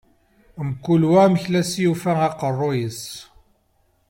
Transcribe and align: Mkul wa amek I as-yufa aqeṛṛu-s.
Mkul 0.67 1.01
wa 1.11 1.21
amek 1.25 1.45
I 1.47 1.53
as-yufa 1.59 2.11
aqeṛṛu-s. 2.27 3.01